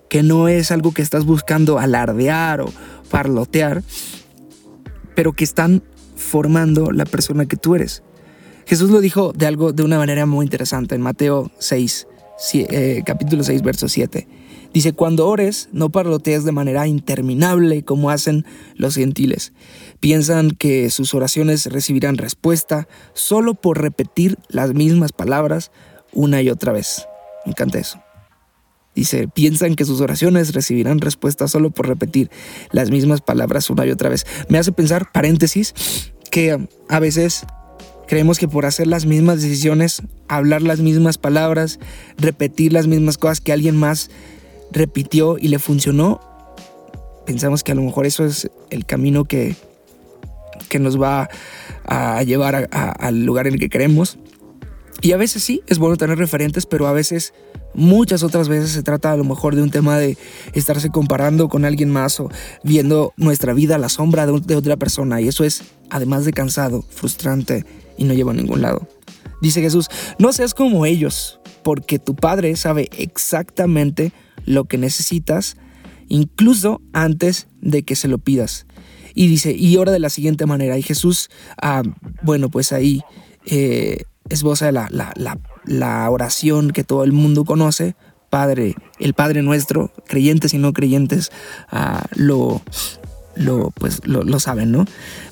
que 0.09 0.23
no 0.23 0.47
es 0.47 0.71
algo 0.71 0.93
que 0.93 1.01
estás 1.01 1.25
buscando 1.25 1.79
alardear 1.79 2.61
o 2.61 2.71
parlotear, 3.09 3.83
pero 5.15 5.33
que 5.33 5.43
están 5.43 5.83
formando 6.15 6.91
la 6.91 7.05
persona 7.05 7.45
que 7.45 7.57
tú 7.57 7.75
eres? 7.75 8.03
Jesús 8.65 8.89
lo 8.89 8.99
dijo 8.99 9.31
de 9.33 9.45
algo 9.45 9.73
de 9.73 9.83
una 9.83 9.97
manera 9.97 10.25
muy 10.25 10.45
interesante 10.45 10.95
en 10.95 11.01
Mateo 11.01 11.51
6, 11.59 12.07
eh, 12.53 13.03
capítulo 13.05 13.43
6, 13.43 13.61
verso 13.61 13.87
7. 13.87 14.27
Dice, 14.73 14.91
cuando 14.91 15.27
ores, 15.27 15.69
no 15.71 15.89
parlotees 15.89 16.43
de 16.43 16.51
manera 16.51 16.85
interminable 16.85 17.83
como 17.83 18.09
hacen 18.09 18.45
los 18.75 18.95
gentiles. 18.95 19.53
Piensan 20.01 20.51
que 20.51 20.89
sus 20.89 21.13
oraciones 21.13 21.65
recibirán 21.67 22.17
respuesta 22.17 22.87
solo 23.13 23.53
por 23.53 23.81
repetir 23.81 24.37
las 24.49 24.73
mismas 24.73 25.13
palabras 25.13 25.71
una 26.11 26.41
y 26.41 26.49
otra 26.49 26.73
vez. 26.73 27.07
Me 27.45 27.51
encanta 27.51 27.79
eso. 27.79 28.01
Dice, 28.95 29.27
piensan 29.27 29.75
que 29.75 29.85
sus 29.85 30.01
oraciones 30.01 30.53
recibirán 30.53 30.99
respuesta 30.99 31.47
solo 31.47 31.69
por 31.69 31.87
repetir 31.87 32.29
las 32.71 32.91
mismas 32.91 33.21
palabras 33.21 33.69
una 33.69 33.85
y 33.85 33.91
otra 33.91 34.09
vez. 34.09 34.25
Me 34.49 34.57
hace 34.57 34.71
pensar, 34.71 35.11
paréntesis, 35.11 36.11
que 36.31 36.67
a 36.89 36.99
veces 36.99 37.45
Creemos 38.07 38.37
que 38.37 38.47
por 38.47 38.65
hacer 38.65 38.87
las 38.87 39.05
mismas 39.05 39.41
decisiones, 39.41 40.03
hablar 40.27 40.61
las 40.61 40.79
mismas 40.79 41.17
palabras, 41.17 41.79
repetir 42.17 42.71
las 42.71 42.87
mismas 42.87 43.17
cosas 43.17 43.41
que 43.41 43.51
alguien 43.51 43.75
más 43.75 44.11
repitió 44.71 45.37
y 45.39 45.47
le 45.47 45.59
funcionó, 45.59 46.21
pensamos 47.25 47.63
que 47.63 47.71
a 47.71 47.75
lo 47.75 47.81
mejor 47.81 48.05
eso 48.05 48.25
es 48.25 48.49
el 48.69 48.85
camino 48.85 49.25
que, 49.25 49.55
que 50.69 50.79
nos 50.79 51.01
va 51.01 51.29
a 51.85 52.21
llevar 52.23 52.69
al 52.71 53.25
lugar 53.25 53.47
en 53.47 53.53
el 53.53 53.59
que 53.59 53.69
queremos. 53.69 54.17
Y 55.01 55.11
a 55.11 55.17
veces 55.17 55.43
sí, 55.43 55.61
es 55.67 55.77
bueno 55.77 55.97
tener 55.97 56.17
referentes, 56.17 56.65
pero 56.65 56.87
a 56.87 56.93
veces, 56.93 57.33
muchas 57.73 58.23
otras 58.23 58.47
veces 58.47 58.71
se 58.71 58.81
trata 58.81 59.11
a 59.11 59.17
lo 59.17 59.23
mejor 59.23 59.55
de 59.55 59.61
un 59.61 59.69
tema 59.69 59.97
de 59.97 60.17
estarse 60.53 60.89
comparando 60.89 61.49
con 61.49 61.65
alguien 61.65 61.89
más 61.89 62.19
o 62.19 62.29
viendo 62.63 63.13
nuestra 63.17 63.53
vida 63.53 63.75
a 63.75 63.77
la 63.77 63.89
sombra 63.89 64.25
de, 64.25 64.39
de 64.39 64.55
otra 64.55 64.77
persona. 64.77 65.21
Y 65.21 65.27
eso 65.27 65.43
es, 65.43 65.63
además 65.89 66.25
de 66.25 66.31
cansado, 66.31 66.81
frustrante 66.81 67.65
y 67.97 68.03
no 68.05 68.13
lleva 68.13 68.31
a 68.31 68.35
ningún 68.35 68.61
lado. 68.61 68.87
Dice 69.41 69.61
Jesús, 69.61 69.89
no 70.17 70.33
seas 70.33 70.53
como 70.53 70.85
ellos, 70.85 71.39
porque 71.63 71.99
tu 71.99 72.15
Padre 72.15 72.55
sabe 72.55 72.89
exactamente 72.97 74.11
lo 74.45 74.65
que 74.65 74.77
necesitas, 74.77 75.57
incluso 76.07 76.81
antes 76.93 77.47
de 77.61 77.83
que 77.83 77.95
se 77.95 78.07
lo 78.07 78.17
pidas. 78.17 78.65
Y 79.13 79.27
dice, 79.27 79.55
y 79.57 79.77
ora 79.77 79.91
de 79.91 79.99
la 79.99 80.09
siguiente 80.09 80.45
manera. 80.45 80.77
Y 80.77 80.81
Jesús, 80.81 81.29
ah, 81.61 81.83
bueno, 82.21 82.49
pues 82.49 82.71
ahí 82.73 83.01
eh, 83.45 84.03
esboza 84.29 84.71
la, 84.71 84.87
la, 84.91 85.13
la, 85.15 85.39
la 85.65 86.09
oración 86.09 86.71
que 86.71 86.83
todo 86.83 87.03
el 87.03 87.13
mundo 87.13 87.45
conoce. 87.45 87.95
Padre, 88.29 88.75
el 88.99 89.13
Padre 89.13 89.41
nuestro, 89.41 89.93
creyentes 90.07 90.53
y 90.53 90.57
no 90.57 90.73
creyentes, 90.73 91.31
ah, 91.71 92.05
lo, 92.15 92.61
lo, 93.35 93.71
pues, 93.71 94.01
lo, 94.05 94.39
saben, 94.39 94.71
¿no? 94.71 94.85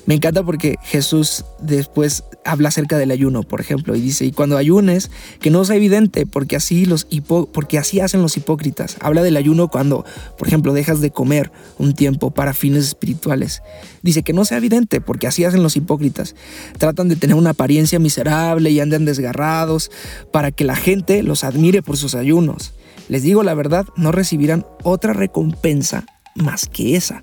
Me 0.06 0.14
encanta 0.14 0.42
porque 0.42 0.76
Jesús 0.82 1.44
después 1.60 2.24
habla 2.44 2.68
acerca 2.68 2.98
del 2.98 3.10
ayuno, 3.10 3.42
por 3.42 3.60
ejemplo, 3.60 3.96
y 3.96 4.00
dice, 4.00 4.26
y 4.26 4.32
cuando 4.32 4.56
ayunes, 4.56 5.10
que 5.40 5.50
no 5.50 5.64
sea 5.64 5.76
evidente, 5.76 6.26
porque 6.26 6.56
así, 6.56 6.84
los 6.84 7.06
porque 7.52 7.78
así 7.78 8.00
hacen 8.00 8.22
los 8.22 8.36
hipócritas. 8.36 8.96
Habla 9.00 9.22
del 9.22 9.36
ayuno 9.36 9.68
cuando, 9.68 10.04
por 10.36 10.48
ejemplo, 10.48 10.72
dejas 10.74 11.00
de 11.00 11.10
comer 11.10 11.50
un 11.78 11.94
tiempo 11.94 12.30
para 12.30 12.52
fines 12.52 12.84
espirituales. 12.84 13.62
Dice 14.02 14.22
que 14.22 14.32
no 14.32 14.44
sea 14.44 14.58
evidente, 14.58 15.00
porque 15.00 15.26
así 15.26 15.44
hacen 15.44 15.62
los 15.62 15.76
hipócritas. 15.76 16.34
Tratan 16.78 17.08
de 17.08 17.16
tener 17.16 17.36
una 17.36 17.50
apariencia 17.50 17.98
miserable 17.98 18.70
y 18.70 18.80
andan 18.80 19.04
desgarrados 19.04 19.90
para 20.32 20.50
que 20.50 20.64
la 20.64 20.76
gente 20.76 21.22
los 21.22 21.44
admire 21.44 21.82
por 21.82 21.96
sus 21.96 22.14
ayunos. 22.14 22.74
Les 23.08 23.22
digo 23.22 23.42
la 23.42 23.54
verdad, 23.54 23.86
no 23.96 24.12
recibirán 24.12 24.66
otra 24.82 25.12
recompensa 25.12 26.04
más 26.34 26.66
que 26.66 26.96
esa. 26.96 27.22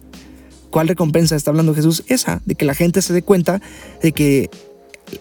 ¿Cuál 0.72 0.88
recompensa 0.88 1.36
está 1.36 1.52
hablando 1.52 1.76
Jesús? 1.76 2.04
Esa, 2.08 2.42
de 2.46 2.56
que 2.56 2.66
la 2.66 2.74
gente 2.74 3.02
se 3.02 3.14
dé 3.14 3.22
cuenta 3.22 3.62
de 4.02 4.12
que 4.12 4.50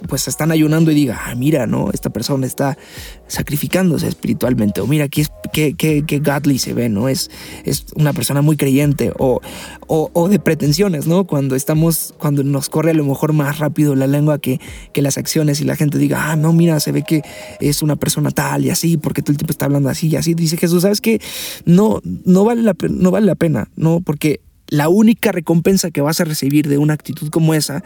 pues 0.08 0.28
están 0.28 0.50
ayunando 0.52 0.90
y 0.90 0.94
diga, 0.94 1.20
ah, 1.26 1.34
mira, 1.34 1.66
¿no? 1.66 1.90
Esta 1.92 2.10
persona 2.10 2.46
está 2.46 2.78
sacrificándose 3.26 4.08
espiritualmente, 4.08 4.80
o 4.80 4.86
mira, 4.86 5.08
qué, 5.08 5.26
qué, 5.52 5.74
qué, 5.74 6.04
qué 6.06 6.18
godly 6.18 6.58
se 6.58 6.74
ve, 6.74 6.88
¿no? 6.88 7.08
Es, 7.08 7.30
es 7.64 7.86
una 7.94 8.12
persona 8.12 8.42
muy 8.42 8.56
creyente, 8.56 9.12
o, 9.18 9.40
o, 9.86 10.28
de 10.28 10.38
pretensiones, 10.38 11.06
¿no? 11.06 11.26
Cuando 11.26 11.56
estamos, 11.56 12.14
cuando 12.18 12.44
nos 12.44 12.68
corre 12.68 12.92
a 12.92 12.94
lo 12.94 13.04
mejor 13.04 13.32
más 13.32 13.58
rápido 13.58 13.94
la 13.94 14.06
lengua 14.06 14.38
que, 14.38 14.60
que 14.92 15.02
las 15.02 15.18
acciones 15.18 15.60
y 15.60 15.64
la 15.64 15.76
gente 15.76 15.98
diga, 15.98 16.30
ah, 16.30 16.36
no, 16.36 16.52
mira, 16.52 16.78
se 16.80 16.92
ve 16.92 17.02
que 17.02 17.22
es 17.60 17.82
una 17.82 17.96
persona 17.96 18.30
tal 18.30 18.64
y 18.64 18.70
así, 18.70 18.96
porque 18.96 19.22
todo 19.22 19.32
el 19.32 19.38
tiempo 19.38 19.52
está 19.52 19.66
hablando 19.66 19.88
así 19.88 20.08
y 20.08 20.16
así. 20.16 20.34
Dice 20.34 20.56
Jesús, 20.56 20.82
¿sabes 20.82 21.00
qué? 21.00 21.20
No, 21.64 22.00
no, 22.04 22.44
vale 22.44 22.62
la, 22.62 22.76
no 22.88 23.10
vale 23.10 23.26
la 23.26 23.34
pena, 23.34 23.70
¿no? 23.76 24.00
Porque 24.00 24.40
la 24.70 24.88
única 24.88 25.32
recompensa 25.32 25.90
que 25.90 26.00
vas 26.00 26.20
a 26.20 26.24
recibir 26.24 26.68
de 26.68 26.78
una 26.78 26.94
actitud 26.94 27.28
como 27.28 27.54
esa 27.54 27.82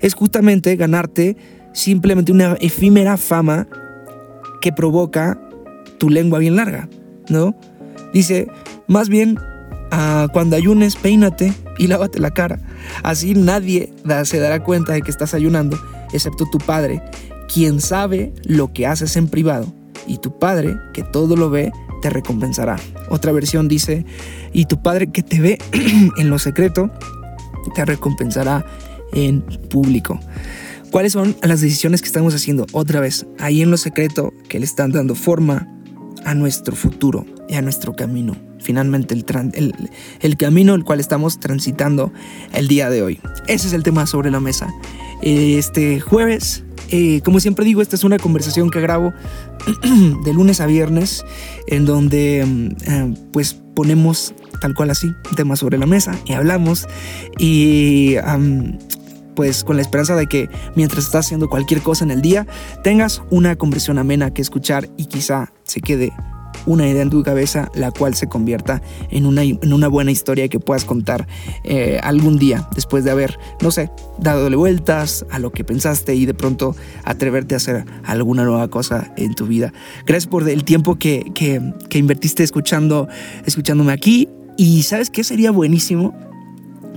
es 0.00 0.14
justamente 0.14 0.76
ganarte 0.76 1.36
simplemente 1.74 2.32
una 2.32 2.54
efímera 2.60 3.16
fama 3.16 3.66
que 4.60 4.72
provoca 4.72 5.40
tu 5.98 6.08
lengua 6.08 6.38
bien 6.38 6.56
larga, 6.56 6.88
¿no? 7.28 7.56
Dice, 8.12 8.46
más 8.86 9.08
bien, 9.08 9.38
ah, 9.90 10.28
cuando 10.32 10.56
ayunes, 10.56 10.94
peínate 10.94 11.52
y 11.76 11.88
lávate 11.88 12.20
la 12.20 12.30
cara. 12.30 12.60
Así 13.02 13.34
nadie 13.34 13.92
se 14.24 14.38
dará 14.38 14.62
cuenta 14.62 14.92
de 14.92 15.02
que 15.02 15.10
estás 15.10 15.34
ayunando, 15.34 15.78
excepto 16.12 16.46
tu 16.50 16.58
padre, 16.58 17.02
quien 17.52 17.80
sabe 17.80 18.32
lo 18.44 18.72
que 18.72 18.86
haces 18.86 19.16
en 19.16 19.28
privado. 19.28 19.72
Y 20.06 20.18
tu 20.18 20.38
padre, 20.38 20.76
que 20.94 21.02
todo 21.02 21.36
lo 21.36 21.50
ve, 21.50 21.72
te 22.02 22.10
recompensará. 22.10 22.76
Otra 23.10 23.32
versión 23.32 23.68
dice, 23.68 24.04
y 24.52 24.66
tu 24.66 24.82
Padre 24.82 25.10
que 25.10 25.22
te 25.22 25.40
ve 25.40 25.58
en 26.16 26.30
lo 26.30 26.38
secreto, 26.38 26.90
te 27.74 27.84
recompensará 27.84 28.64
en 29.12 29.42
público. 29.70 30.20
¿Cuáles 30.90 31.12
son 31.12 31.36
las 31.42 31.60
decisiones 31.60 32.00
que 32.00 32.06
estamos 32.06 32.34
haciendo? 32.34 32.66
Otra 32.72 33.00
vez, 33.00 33.26
ahí 33.38 33.60
en 33.60 33.70
lo 33.70 33.76
secreto, 33.76 34.32
que 34.48 34.58
le 34.58 34.64
están 34.64 34.90
dando 34.90 35.14
forma 35.14 35.68
a 36.24 36.34
nuestro 36.34 36.74
futuro 36.74 37.26
y 37.48 37.54
a 37.54 37.62
nuestro 37.62 37.94
camino. 37.94 38.36
finalmente 38.60 39.14
el, 39.14 39.74
el, 40.20 40.36
camino 40.36 40.74
el 40.74 40.84
cual 40.84 41.00
estamos 41.00 41.38
transitando 41.38 42.12
el 42.52 42.68
día 42.68 42.90
de 42.90 43.02
hoy. 43.02 43.20
Ese 43.46 43.68
es 43.68 43.72
el 43.72 43.82
tema 43.82 44.06
sobre 44.06 44.30
la 44.30 44.40
mesa. 44.40 44.68
Este 45.22 46.00
jueves, 46.00 46.64
eh, 46.90 47.20
como 47.24 47.40
siempre 47.40 47.64
digo, 47.64 47.82
esta 47.82 47.96
es 47.96 48.04
una 48.04 48.18
conversación 48.18 48.70
que 48.70 48.80
grabo 48.80 49.12
de 50.24 50.32
lunes 50.32 50.60
a 50.60 50.66
viernes, 50.66 51.24
en 51.66 51.84
donde 51.84 52.44
mm, 52.46 52.90
eh, 52.90 53.14
pues 53.32 53.54
ponemos 53.74 54.34
tal 54.60 54.74
cual 54.74 54.90
así 54.90 55.12
temas 55.36 55.60
sobre 55.60 55.78
la 55.78 55.86
mesa 55.86 56.18
y 56.26 56.32
hablamos. 56.32 56.86
Y 57.38 58.16
pues 59.34 59.62
con 59.62 59.76
la 59.76 59.82
esperanza 59.82 60.16
de 60.16 60.26
que 60.26 60.48
mientras 60.74 61.04
estás 61.04 61.26
haciendo 61.26 61.48
cualquier 61.48 61.80
cosa 61.80 62.04
en 62.04 62.10
el 62.10 62.22
día 62.22 62.44
tengas 62.82 63.22
una 63.30 63.54
conversación 63.54 63.98
amena 63.98 64.34
que 64.34 64.42
escuchar 64.42 64.88
y 64.96 65.06
quizá 65.06 65.52
se 65.62 65.80
quede 65.80 66.12
una 66.68 66.86
idea 66.86 67.02
en 67.02 67.10
tu 67.10 67.22
cabeza, 67.22 67.70
la 67.74 67.90
cual 67.90 68.14
se 68.14 68.28
convierta 68.28 68.82
en 69.10 69.24
una, 69.24 69.42
en 69.42 69.72
una 69.72 69.88
buena 69.88 70.10
historia 70.10 70.48
que 70.48 70.60
puedas 70.60 70.84
contar 70.84 71.26
eh, 71.64 71.98
algún 72.02 72.38
día 72.38 72.68
después 72.74 73.04
de 73.04 73.10
haber, 73.10 73.38
no 73.62 73.70
sé, 73.70 73.90
dadole 74.18 74.56
vueltas 74.56 75.24
a 75.30 75.38
lo 75.38 75.50
que 75.50 75.64
pensaste 75.64 76.14
y 76.14 76.26
de 76.26 76.34
pronto 76.34 76.76
atreverte 77.04 77.54
a 77.54 77.56
hacer 77.56 77.86
alguna 78.04 78.44
nueva 78.44 78.68
cosa 78.68 79.12
en 79.16 79.34
tu 79.34 79.46
vida. 79.46 79.72
Gracias 80.06 80.26
por 80.26 80.48
el 80.48 80.64
tiempo 80.64 80.96
que, 80.96 81.32
que, 81.34 81.72
que 81.88 81.98
invertiste 81.98 82.44
escuchando, 82.44 83.08
escuchándome 83.46 83.92
aquí. 83.92 84.28
Y 84.58 84.82
sabes 84.82 85.08
qué 85.08 85.22
sería 85.22 85.52
buenísimo 85.52 86.27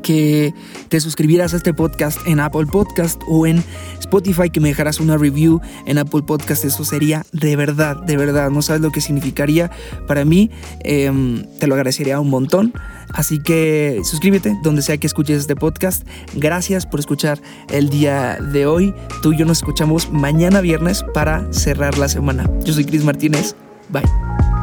que 0.02 0.54
te 0.90 1.00
suscribieras 1.00 1.54
a 1.54 1.58
este 1.58 1.74
podcast 1.74 2.20
en 2.26 2.40
Apple 2.40 2.66
Podcast 2.66 3.22
o 3.28 3.46
en 3.46 3.64
Spotify, 4.00 4.50
que 4.50 4.60
me 4.60 4.70
dejaras 4.70 5.00
una 5.00 5.18
review 5.18 5.62
en 5.86 5.98
Apple 5.98 6.24
Podcast. 6.24 6.66
Eso 6.66 6.84
sería 6.84 7.26
de 7.32 7.56
verdad, 7.56 7.98
de 8.04 8.18
verdad. 8.18 8.50
No 8.50 8.62
sabes 8.62 8.82
lo 8.82 8.92
que 8.92 9.02
significaría 9.02 9.72
para 10.08 10.26
mí. 10.26 10.52
Em, 10.84 11.46
te 11.60 11.68
lo 11.68 11.76
agradecería 11.76 12.20
un 12.20 12.30
montón. 12.30 12.74
Así 13.14 13.40
que 13.40 14.02
suscríbete 14.04 14.56
donde 14.64 14.82
sea 14.82 14.98
que 14.98 15.08
escuches 15.08 15.40
este 15.40 15.56
podcast. 15.56 16.08
Gracias 16.36 16.86
por 16.86 17.00
escuchar 17.00 17.42
el 17.70 17.90
día 17.90 18.38
de 18.38 18.66
hoy. 18.66 18.94
Tú 19.22 19.34
y 19.34 19.38
yo 19.38 19.46
nos 19.46 19.60
escuchamos 19.60 20.12
mañana 20.12 20.62
viernes 20.62 21.04
para 21.14 21.52
cerrar 21.52 21.98
la 21.98 22.08
semana. 22.08 22.50
Yo 22.64 22.74
soy 22.74 22.86
Chris 22.86 23.04
Martínez. 23.04 23.56
Bye. 23.90 24.61